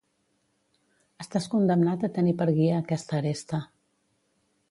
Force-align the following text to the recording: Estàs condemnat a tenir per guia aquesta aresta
Estàs 1.25 1.49
condemnat 1.51 2.07
a 2.07 2.09
tenir 2.17 2.35
per 2.41 2.49
guia 2.57 2.79
aquesta 2.79 3.17
aresta 3.21 3.63